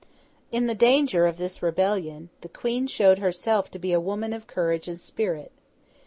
[0.51, 4.47] In the danger of this rebellion, the Queen showed herself to be a woman of
[4.47, 5.51] courage and spirit.